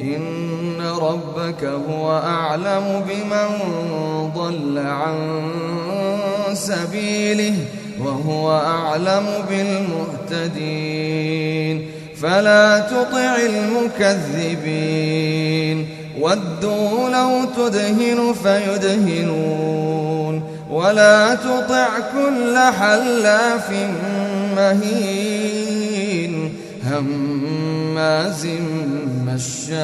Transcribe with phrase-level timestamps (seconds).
[0.00, 3.48] إن ربك هو أعلم بمن
[4.36, 5.42] ضل عن
[6.54, 7.54] سبيله
[8.04, 9.26] وهو أعلم
[10.30, 11.99] بالمهتدين.
[12.22, 13.36] فلا تطع
[14.36, 15.88] المكذبين.
[16.20, 20.42] ودوا لو تدهن فيدهنون.
[20.70, 23.70] ولا تطع كل حلاف
[24.56, 26.54] مهين.
[26.84, 28.46] هماز
[29.26, 29.80] مشاء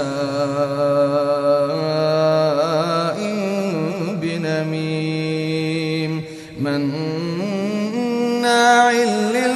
[4.22, 6.22] بنميم.
[6.60, 7.72] مناع
[8.92, 9.55] للخير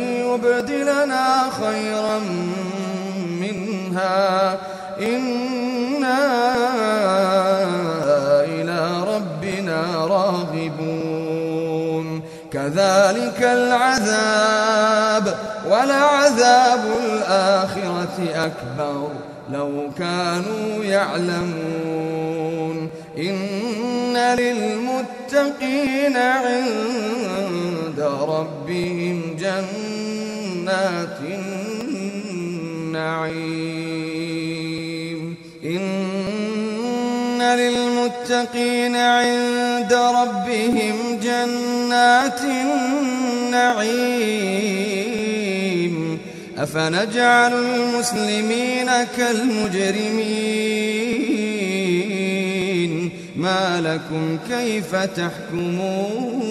[0.43, 2.19] يبدلنا خيرا
[3.41, 4.57] منها.
[5.01, 6.21] إنا
[8.45, 10.61] إلى ربنا راغبون.
[12.53, 15.35] كذلك العذاب
[15.69, 19.07] ولعذاب الآخرة أكبر.
[19.51, 22.89] لو كانوا يعلمون.
[23.17, 29.35] إن للمتقين عند ربهم
[30.61, 31.17] جنات
[32.81, 33.01] النعيم.
[35.65, 43.71] إن للمتقين عند ربهم جنات النعيم.
[46.57, 50.51] أفنجعل المسلمين كالمجرمين؟
[53.35, 56.50] ما لكم كيف تحكمون؟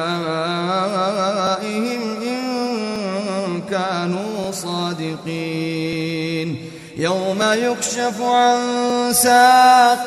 [2.23, 5.78] إن كانوا صادقين
[6.99, 8.59] يوم يكشف عن
[9.12, 10.06] ساق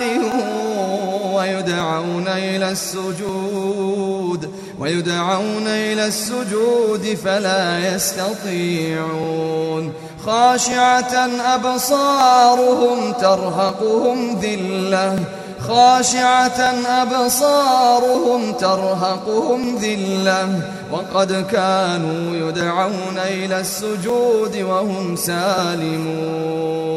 [1.33, 9.93] ويدعون إلى السجود ويدعون إلى السجود فلا يستطيعون.
[10.25, 15.19] خاشعة أبصارهم ترهقهم ذلة
[15.67, 20.61] خاشعة أبصارهم ترهقهم ذلة
[20.91, 26.91] وقد كانوا يدعون إلى السجود وهم سالمون.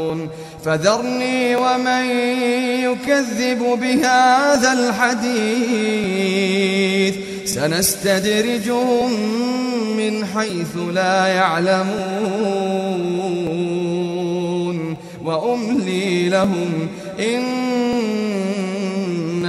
[0.65, 2.05] فذرني ومن
[2.85, 5.85] يكذب بهذا الحديث
[7.55, 9.11] سنستدرجهم
[9.97, 12.75] من حيث لا يعلمون.
[15.25, 16.89] وأملي لهم
[17.21, 17.43] إن